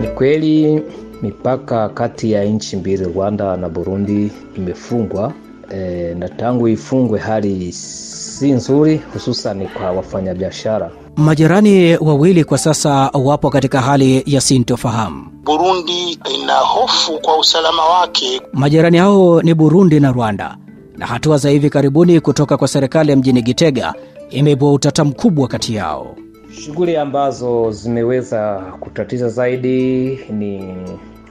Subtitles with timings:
[0.00, 0.82] Ni kweli
[1.22, 5.32] mipaka kati ya nchi mbili Rwanda na Burundi imefungwa
[5.74, 10.90] e, na tangu ifungwe hali si nzuri, hususan kwa wafanyabiashara.
[11.16, 15.26] Majirani wawili kwa sasa wapo katika hali ya sintofahamu.
[15.44, 18.40] Burundi ina hofu kwa usalama wake.
[18.52, 20.56] Majirani hao ni Burundi na Rwanda,
[20.96, 23.94] na hatua za hivi karibuni kutoka kwa serikali ya mjini Gitega
[24.34, 26.16] imeibua utata mkubwa kati yao.
[26.64, 30.74] Shughuli ambazo zimeweza kutatiza zaidi ni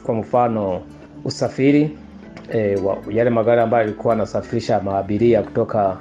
[0.03, 0.81] kwa mfano
[1.25, 1.97] usafiri
[2.53, 5.97] e, wa, yale magari ambayo yalikuwa yanasafirisha maabiria kutoka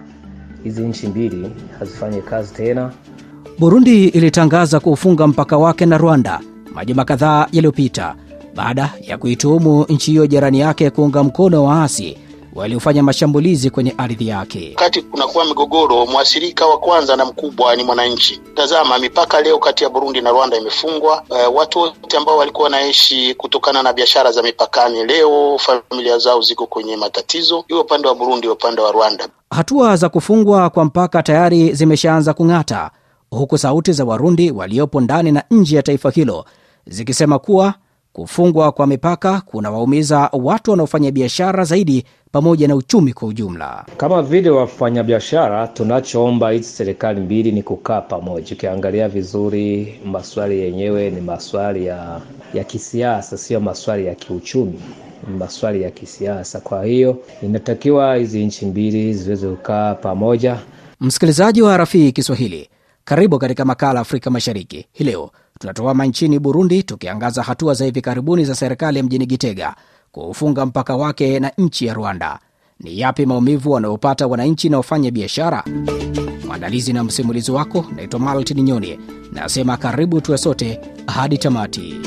[0.64, 2.92] hizi nchi mbili hazifanyi kazi tena.
[3.58, 6.40] Burundi ilitangaza kuufunga mpaka wake na Rwanda
[6.74, 8.14] majuma kadhaa yaliyopita
[8.54, 12.18] baada ya kuituhumu nchi hiyo jirani yake kuunga mkono waasi
[12.54, 14.68] waliofanya mashambulizi kwenye ardhi yake.
[14.76, 18.40] Wakati kunakuwa migogoro, mwathirika wa kwanza na mkubwa ni mwananchi.
[18.54, 21.24] Tazama, mipaka leo kati ya Burundi na Rwanda imefungwa.
[21.30, 26.66] Uh, watu wote ambao walikuwa wanaishi kutokana na biashara za mipakani, leo familia zao ziko
[26.66, 29.28] kwenye matatizo, iwe upande wa Burundi, upande wa Rwanda.
[29.50, 32.90] Hatua za kufungwa kwa mpaka tayari zimeshaanza kung'ata,
[33.30, 36.44] huku sauti za Warundi waliopo ndani na nje ya taifa hilo
[36.86, 37.74] zikisema kuwa
[38.12, 43.84] kufungwa kwa mipaka kunawaumiza watu wanaofanya biashara zaidi pamoja na uchumi kwa ujumla.
[43.96, 48.54] Kama vile wafanyabiashara, tunachoomba hizi serikali mbili ni kukaa pamoja.
[48.56, 52.20] Ukiangalia vizuri, maswali yenyewe ni maswali ya,
[52.54, 54.80] ya kisiasa, sio maswali ya kiuchumi,
[55.28, 56.60] ni maswali ya kisiasa.
[56.60, 60.58] Kwa hiyo inatakiwa hizi nchi mbili ziweze kukaa pamoja.
[61.00, 62.68] Msikilizaji wa Rafii Kiswahili,
[63.04, 64.86] karibu katika makala Afrika Mashariki.
[64.92, 69.74] Hii leo tunatuama nchini Burundi, tukiangaza hatua za hivi karibuni za serikali ya mjini Gitega
[70.12, 72.38] kuufunga mpaka wake na nchi ya Rwanda.
[72.80, 75.64] Ni yapi maumivu wanayopata wananchi na wafanya biashara?
[76.46, 78.98] Mwandalizi na msimulizi wako naitwa Maltin Nyoni,
[79.32, 82.00] nasema karibu tuwe sote hadi tamati.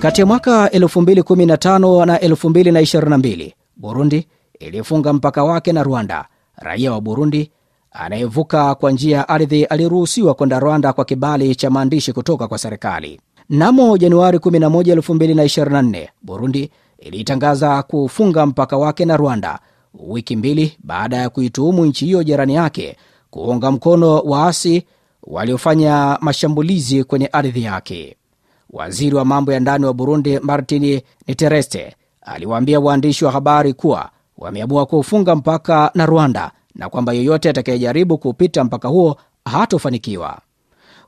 [0.00, 4.26] Kati ya mwaka 2015 na 2022 Burundi
[4.60, 6.28] ilifunga mpaka wake na Rwanda.
[6.56, 7.50] Raia wa Burundi
[7.92, 13.20] anayevuka kwa njia ya ardhi aliruhusiwa kwenda Rwanda kwa kibali cha maandishi kutoka kwa serikali.
[13.50, 19.58] Mnamo Januari 11, 2024 Burundi ilitangaza kufunga mpaka wake na Rwanda
[19.94, 22.96] wiki mbili baada ya kuituhumu nchi hiyo jirani yake
[23.30, 24.84] kuunga mkono waasi
[25.22, 28.16] waliofanya mashambulizi kwenye ardhi yake.
[28.70, 34.86] Waziri wa mambo ya ndani wa Burundi Martin Nitereste aliwaambia waandishi wa habari kuwa wameamua
[34.86, 40.38] kuufunga mpaka na Rwanda na kwamba yeyote atakayejaribu kupita mpaka huo hatofanikiwa.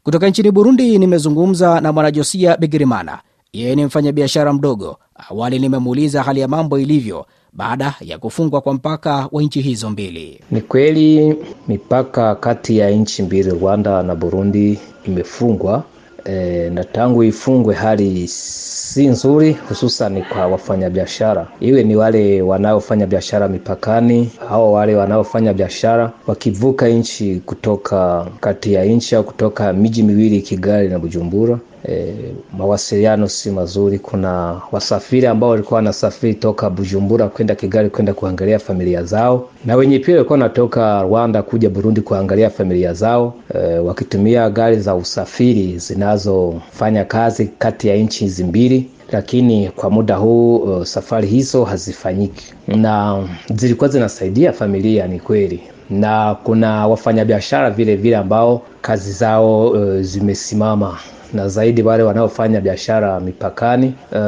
[0.09, 3.19] Kutoka nchini Burundi nimezungumza na Mwanajosia Bigirimana.
[3.53, 4.99] Yeye ni mfanyabiashara mdogo.
[5.31, 10.41] Awali nimemuuliza hali ya mambo ilivyo baada ya kufungwa kwa mpaka wa nchi hizo mbili.
[10.51, 11.37] Ni kweli
[11.69, 15.85] mipaka kati ya nchi mbili Rwanda na Burundi imefungwa
[16.29, 23.49] e, na tangu ifungwe hali si nzuri, hususan kwa wafanyabiashara, iwe ni wale wanaofanya biashara
[23.49, 30.43] mipakani au wale wanaofanya biashara wakivuka nchi kutoka kati ya nchi au kutoka miji miwili
[30.43, 31.59] Kigali na Bujumbura.
[31.89, 32.15] E,
[32.59, 33.99] mawasiliano si mazuri.
[33.99, 39.99] Kuna wasafiri ambao walikuwa wanasafiri toka Bujumbura kwenda Kigali kwenda kuangalia familia zao, na wenye
[39.99, 43.35] pia walikuwa wanatoka Rwanda kuja Burundi kuangalia familia zao.
[43.55, 48.91] E, wakitumia gari za usafiri zinazofanya kazi kati ya nchi hizi mbili.
[49.13, 52.55] Lakini kwa muda huu uh, safari hizo hazifanyiki.
[52.67, 53.25] Na
[53.55, 60.99] zilikuwa zinasaidia familia, ni kweli, na kuna wafanyabiashara vile vile ambao kazi zao uh, zimesimama
[61.33, 64.19] na zaidi wale wanaofanya biashara mipakani uh,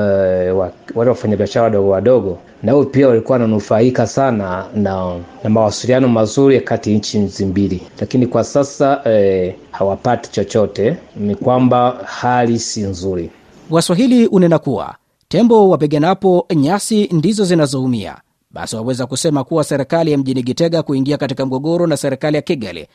[0.94, 7.18] wale wafanyabiashara wadogo wadogo nao pia walikuwa wananufaika sana na, na mawasiliano mazuri kati nchi
[7.20, 10.96] hizi mbili, lakini kwa sasa eh, hawapati chochote.
[11.16, 13.30] Ni kwamba hali si nzuri.
[13.70, 14.94] Waswahili unena kuwa
[15.28, 18.16] tembo wapiganapo nyasi ndizo zinazoumia.
[18.50, 22.86] Basi waweza kusema kuwa serikali ya mjini Gitega kuingia katika mgogoro na serikali ya Kigali,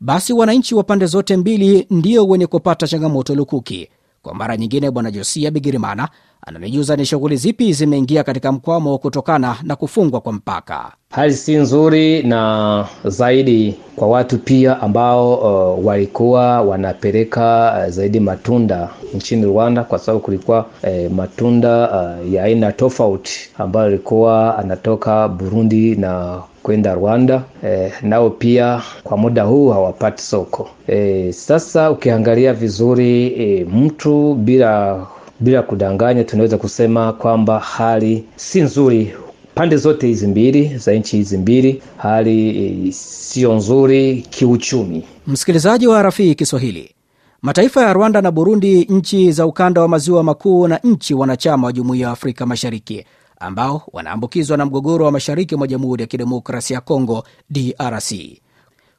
[0.00, 3.88] basi wananchi wa pande zote mbili ndio wenye kupata changamoto lukuki.
[4.22, 6.08] Kwa mara nyingine, Bwana Josia Bigirimana
[6.46, 10.92] ananijuza ni shughuli zipi zimeingia katika mkwamo kutokana na kufungwa kwa mpaka.
[11.10, 18.88] Hali si nzuri, na zaidi kwa watu pia ambao uh, walikuwa wanapeleka uh, zaidi matunda
[19.14, 21.90] nchini Rwanda, kwa sababu kulikuwa uh, matunda
[22.22, 29.16] uh, ya aina tofauti ambayo alikuwa anatoka Burundi na kwenda Rwanda eh, nao pia kwa
[29.16, 31.32] muda huu hawapati soko eh.
[31.32, 35.06] Sasa ukiangalia vizuri eh, mtu bila
[35.40, 39.14] bila kudanganya, tunaweza kusema kwamba hali si nzuri
[39.54, 45.04] pande zote hizi mbili za nchi hizi mbili hali sio nzuri kiuchumi.
[45.26, 46.94] Msikilizaji wa Rafii Kiswahili,
[47.42, 51.72] mataifa ya Rwanda na Burundi, nchi za ukanda wa maziwa makuu na nchi wanachama wa
[51.72, 53.04] Jumuiya ya Afrika Mashariki
[53.40, 58.12] ambao wanaambukizwa na mgogoro wa mashariki mwa Jamhuri ya Kidemokrasia ya Kongo, DRC.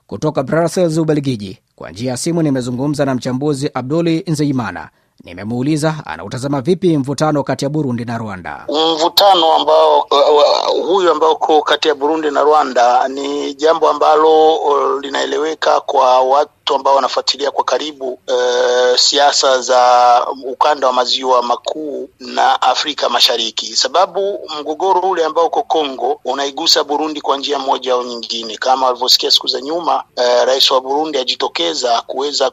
[0.08, 4.90] Kutoka Brussels, Ubelgiji, kwa njia ya simu nimezungumza na mchambuzi Abduli Nzeimana.
[5.24, 8.66] Nimemuuliza anautazama vipi mvutano kati ya Burundi na Rwanda.
[8.96, 15.02] Mvutano ambao uh, huyu ambao uko kati ya Burundi na Rwanda ni jambo ambalo uh,
[15.02, 22.62] linaeleweka kwa watu ambao wanafuatilia kwa karibu e, siasa za ukanda wa maziwa makuu na
[22.62, 28.58] Afrika Mashariki, sababu mgogoro ule ambao uko Kongo unaigusa Burundi kwa njia moja au nyingine.
[28.58, 32.50] Kama walivyosikia siku za nyuma, e, rais wa Burundi ajitokeza kuweza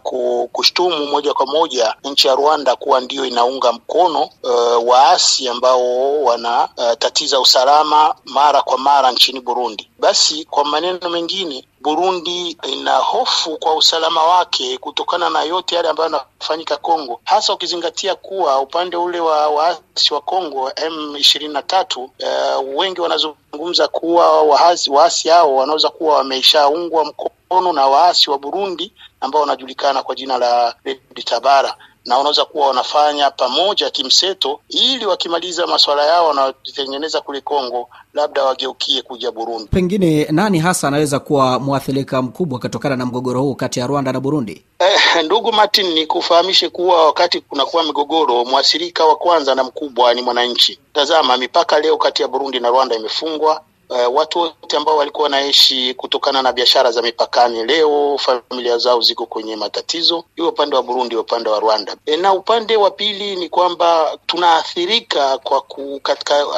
[0.53, 4.49] kushtumu moja kwa moja nchi ya Rwanda kuwa ndiyo inaunga mkono e,
[4.87, 9.91] waasi ambao wanatatiza e, usalama mara kwa mara nchini Burundi.
[9.99, 16.11] Basi kwa maneno mengine Burundi ina hofu kwa usalama wake kutokana na yote yale ambayo
[16.11, 22.05] yanafanyika Kongo, hasa ukizingatia kuwa upande ule wa waasi wa Kongo M ishirini na tatu
[22.05, 28.93] uh, wengi wanazungumza kuwa waasi, waasi hao wanaweza kuwa wameshaungwa mkono na waasi wa Burundi
[29.21, 31.77] ambao wanajulikana kwa jina la Red Tabara
[32.07, 39.03] na wanaweza kuwa wanafanya pamoja kimseto, ili wakimaliza masuala yao wanaotengeneza kule Kongo, labda wageukie
[39.03, 39.69] kuja Burundi.
[39.71, 44.21] Pengine nani hasa anaweza kuwa mwathirika mkubwa kutokana na mgogoro huu kati ya Rwanda na
[44.21, 44.65] Burundi?
[44.79, 50.23] Eh, ndugu Martin, ni kufahamishe kuwa wakati kunakuwa migogoro, mwathirika wa kwanza na mkubwa ni
[50.23, 50.79] mwananchi.
[50.93, 53.61] Tazama, mipaka leo kati ya Burundi na Rwanda imefungwa.
[53.91, 59.27] Uh, watu wote ambao walikuwa wanaishi kutokana na biashara za mipakani leo familia zao ziko
[59.27, 61.97] kwenye matatizo, hiyo upande wa Burundi, upande wa Rwanda.
[62.07, 66.55] E, na upande wa pili ni kwamba tunaathirika kwa ku, katika uh,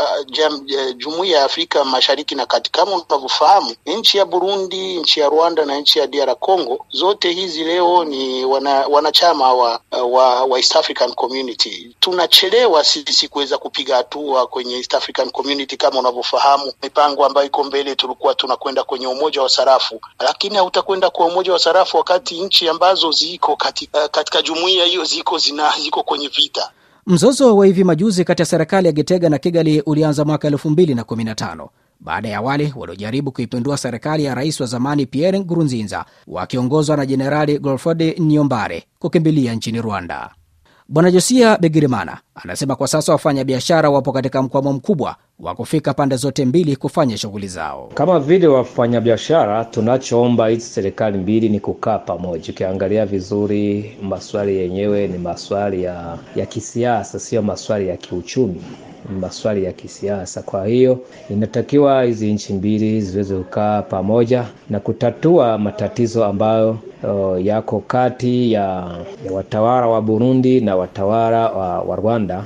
[0.96, 2.70] jumuiya ya Afrika Mashariki na Kati.
[2.72, 7.64] Kama unavyofahamu, nchi ya Burundi, nchi ya Rwanda na nchi ya DR Congo, zote hizi
[7.64, 11.96] leo ni wana, wanachama wa, wa, wa East African Community.
[12.00, 15.76] Tunachelewa sisi kuweza kupiga hatua kwenye East African Community.
[15.76, 21.26] Kama unavyofahamu mipango ambayo iko mbele, tulikuwa tunakwenda kwenye umoja wa sarafu, lakini hautakwenda kwa
[21.26, 26.28] umoja wa sarafu wakati nchi ambazo ziko katika, katika jumuiya hiyo ziko zina ziko kwenye
[26.28, 26.70] vita.
[27.06, 30.94] Mzozo wa hivi majuzi kati ya serikali ya Gitega na Kigali ulianza mwaka elfu mbili
[30.94, 31.68] na kumi na tano
[32.00, 37.58] baada ya wale waliojaribu kuipindua serikali ya rais wa zamani Pierre Nkurunziza wakiongozwa na Jenerali
[37.58, 40.30] Godfrey Niyombare kukimbilia nchini Rwanda.
[40.90, 46.44] Bwana Josia Begirimana anasema kwa sasa wafanyabiashara wapo katika mkwamo mkubwa wa kufika pande zote
[46.44, 47.90] mbili kufanya shughuli zao.
[47.94, 52.52] Kama vile wafanyabiashara, tunachoomba hizi serikali mbili ni kukaa pamoja.
[52.52, 58.62] Ukiangalia vizuri, maswali yenyewe ni maswali ya, ya kisiasa, siyo maswali ya kiuchumi
[59.20, 60.42] maswali ya kisiasa.
[60.42, 60.98] Kwa hiyo
[61.30, 66.78] inatakiwa hizi nchi mbili ziweze kukaa pamoja na kutatua matatizo ambayo
[67.42, 68.62] yako kati ya,
[69.26, 72.44] ya watawala wa Burundi na watawala wa, wa Rwanda.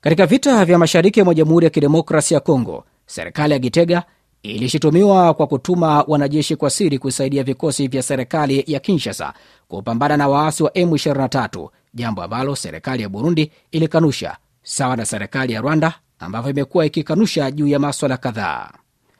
[0.00, 4.02] Katika vita vya mashariki mwa Jamhuri ya Kidemokrasia ya Kongo, serikali ya Gitega
[4.42, 9.32] ilishutumiwa kwa kutuma wanajeshi kwa siri kusaidia vikosi vya serikali ya Kinshasa
[9.68, 14.36] kupambana na waasi wa M23, jambo ambalo serikali ya Burundi ilikanusha
[14.68, 18.70] sawa na serikali ya Rwanda ambavyo imekuwa ikikanusha juu ya maswala kadhaa.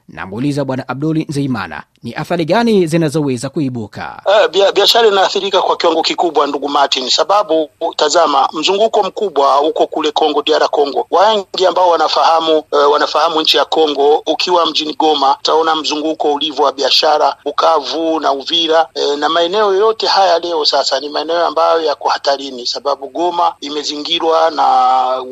[0.09, 4.23] Namuuliza Bwana Abduli Nzeimana, ni athari gani zinazoweza kuibuka?
[4.27, 10.43] Uh, biashara inaathirika kwa kiwango kikubwa, ndugu Martin, sababu tazama, mzunguko mkubwa huko kule Kongo,
[10.43, 11.07] DR Congo.
[11.11, 16.73] Wengi ambao wanafahamu uh, wanafahamu nchi ya Kongo, ukiwa mjini Goma utaona mzunguko ulivyo wa
[16.73, 22.09] biashara, Bukavu na Uvira uh, na maeneo yote haya leo sasa ni maeneo ambayo yako
[22.09, 24.65] hatarini, sababu Goma imezingirwa na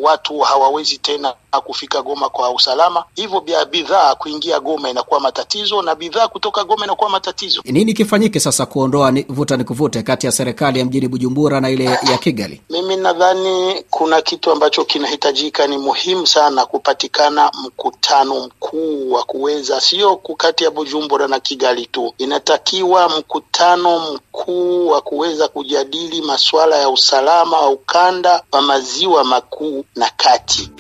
[0.01, 6.29] watu hawawezi tena kufika Goma kwa usalama, hivyo bidhaa kuingia Goma inakuwa matatizo na bidhaa
[6.29, 7.63] kutoka Goma inakuwa matatizo.
[7.65, 11.71] Nini kifanyike sasa kuondoa ni, vuta ni kuvute kati ya serikali ya mjini Bujumbura na
[11.71, 12.61] ile ya Kigali?
[12.71, 20.17] Mimi nadhani kuna kitu ambacho kinahitajika, ni muhimu sana kupatikana mkutano mkuu wa kuweza, sio
[20.17, 27.61] kati ya Bujumbura na Kigali tu, inatakiwa mkutano mkuu wa kuweza kujadili masuala ya usalama
[27.61, 30.71] wa ukanda wa maziwa makuu na kati.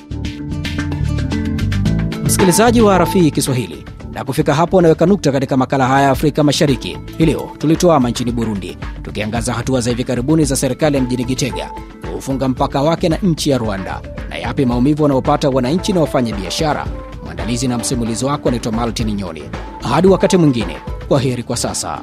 [2.24, 3.84] Msikilizaji wa Rafii Kiswahili,
[4.16, 6.98] na kufika hapo anaweka nukta katika makala haya ya Afrika Mashariki.
[7.18, 11.70] Hii leo tulituama nchini Burundi, tukiangaza hatua za hivi karibuni za serikali ya mjini Gitega
[12.10, 16.86] kuufunga mpaka wake na nchi ya Rwanda, na yapi maumivu wanaopata wananchi na wafanya biashara.
[17.24, 19.42] Mwandalizi na msimulizi wako anaitwa Maltin Nyoni.
[19.82, 20.76] Hadi wakati mwingine,
[21.08, 22.00] kwa heri kwa sasa.